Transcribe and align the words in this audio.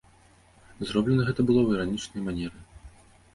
Зроблена 0.91 1.25
гэта 1.27 1.41
было 1.49 1.59
ў 1.63 1.69
іранічнай 1.79 2.21
манеры. 2.31 2.59